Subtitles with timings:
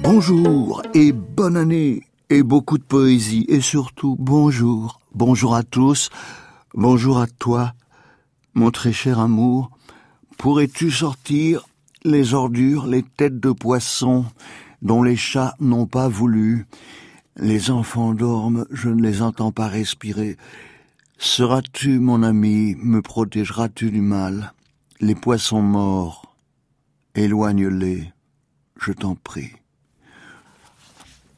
[0.00, 5.00] Bonjour et bonne année et beaucoup de poésie et surtout bonjour.
[5.14, 6.10] Bonjour à tous.
[6.74, 7.72] Bonjour à toi,
[8.54, 9.70] mon très cher amour.
[10.38, 11.66] Pourrais-tu sortir
[12.04, 14.26] les ordures, les têtes de poisson
[14.82, 16.66] dont les chats n'ont pas voulu?
[17.36, 20.36] Les enfants dorment, je ne les entends pas respirer.
[21.18, 24.52] Seras-tu mon ami, me protégeras-tu du mal?
[25.00, 26.34] Les poissons morts,
[27.14, 28.12] éloigne-les,
[28.80, 29.52] je t'en prie.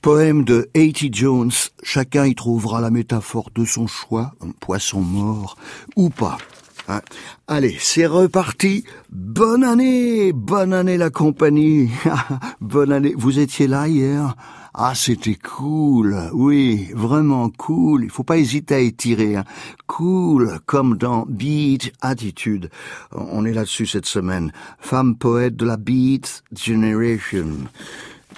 [0.00, 1.50] Poème de Haiti Jones,
[1.82, 5.56] chacun y trouvera la métaphore de son choix, un poisson mort
[5.96, 6.38] ou pas.
[6.86, 7.00] Hein.
[7.48, 8.84] Allez, c'est reparti.
[9.10, 11.90] Bonne année, bonne année la compagnie.
[12.60, 13.12] bonne année.
[13.16, 14.36] Vous étiez là hier?
[14.72, 16.16] Ah, c'était cool.
[16.32, 18.04] Oui, vraiment cool.
[18.04, 19.34] Il faut pas hésiter à étirer.
[19.34, 19.44] Hein.
[19.88, 22.70] Cool, comme dans Beat Attitude.
[23.10, 24.52] On est là-dessus cette semaine.
[24.78, 27.48] Femme poète de la Beat Generation.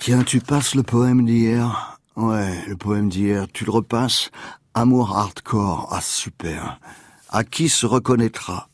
[0.01, 2.01] Tiens, tu passes le poème d'hier.
[2.17, 4.31] Ouais, le poème d'hier, tu le repasses.
[4.73, 6.81] Amour hardcore, ah super.
[7.29, 8.71] À qui se reconnaîtra?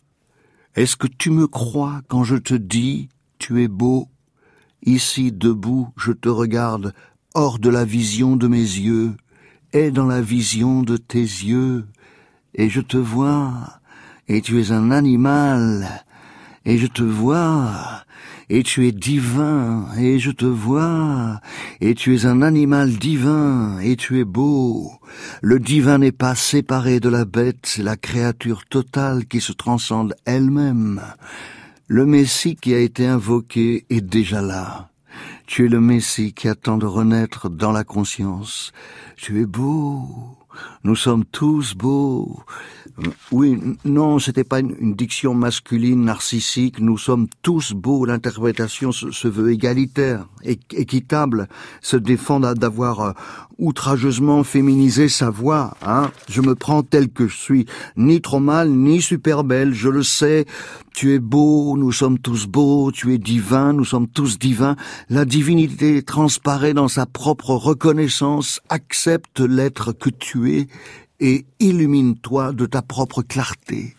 [0.77, 3.09] Est-ce que tu me crois quand je te dis
[3.41, 4.09] tu es beau?
[4.85, 6.95] Ici debout, je te regarde
[7.35, 9.17] hors de la vision de mes yeux
[9.73, 11.89] et dans la vision de tes yeux.
[12.55, 13.81] Et je te vois
[14.29, 16.05] et tu es un animal.
[16.65, 18.05] Et je te vois
[18.49, 21.41] et tu es divin, et je te vois,
[21.81, 24.93] et tu es un animal divin, et tu es beau.
[25.43, 30.15] Le divin n'est pas séparé de la bête, c'est la créature totale qui se transcende
[30.25, 31.03] elle-même.
[31.89, 34.91] Le Messie qui a été invoqué est déjà là.
[35.47, 38.73] Tu es le Messie qui attend de renaître dans la conscience.
[39.17, 40.37] Tu es beau.
[40.85, 42.41] Nous sommes tous beaux.
[43.31, 46.81] Oui, non, c'était pas une, diction masculine narcissique.
[46.81, 48.07] Nous sommes tous beaux.
[48.07, 51.49] L'interprétation se, veut égalitaire, équitable,
[51.83, 53.13] se défend d'avoir euh,
[53.59, 55.77] outrageusement féminisé sa voix.
[55.83, 59.75] Hein je me prends tel que je suis, ni trop mal, ni super belle.
[59.75, 60.47] Je le sais.
[60.97, 61.77] Tu es beau.
[61.77, 62.91] Nous sommes tous beaux.
[62.91, 63.75] Tu es divin.
[63.75, 64.77] Nous sommes tous divins.
[65.11, 68.63] La divinité transparaît dans sa propre reconnaissance.
[68.71, 70.69] Accepte l'être que tu es
[71.21, 73.95] et illumine-toi de ta propre clarté.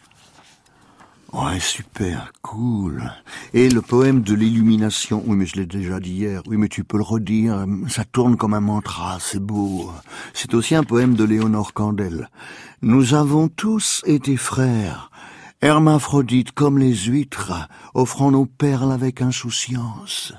[1.33, 3.11] Ouais, super, cool.
[3.53, 6.83] Et le poème de l'illumination, oui mais je l'ai déjà dit hier, oui mais tu
[6.83, 9.91] peux le redire, ça tourne comme un mantra, c'est beau.
[10.33, 12.29] C'est aussi un poème de Léonore Candel.
[12.81, 15.11] Nous avons tous été frères,
[15.61, 20.33] hermaphrodites comme les huîtres, offrant nos perles avec insouciance.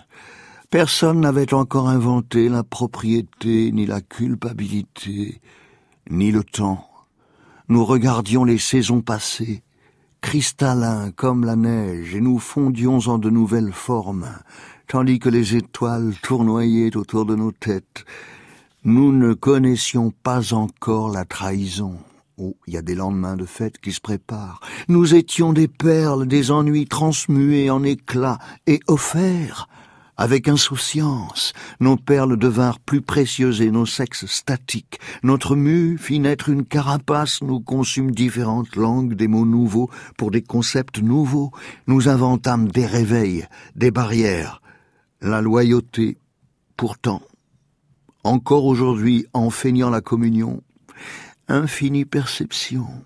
[0.70, 5.40] Personne n'avait encore inventé la propriété ni la culpabilité
[6.10, 6.86] ni le temps.
[7.68, 9.62] Nous regardions les saisons passées,
[10.20, 14.28] cristallins comme la neige, et nous fondions en de nouvelles formes,
[14.86, 18.04] tandis que les étoiles tournoyaient autour de nos têtes.
[18.84, 21.98] Nous ne connaissions pas encore la trahison.
[22.40, 24.60] Oh, il y a des lendemains de fête qui se préparent.
[24.86, 28.38] Nous étions des perles, des ennuis transmués en éclats
[28.68, 29.68] et offerts
[30.20, 34.98] avec insouciance, nos perles devinrent plus précieuses et nos sexes statiques.
[35.22, 40.42] Notre mue fit naître une carapace, nous consumes différentes langues, des mots nouveaux pour des
[40.42, 41.52] concepts nouveaux.
[41.86, 44.60] Nous inventâmes des réveils, des barrières.
[45.20, 46.18] La loyauté,
[46.76, 47.22] pourtant,
[48.24, 50.62] encore aujourd'hui, en feignant la communion,
[51.48, 53.04] infinie perception,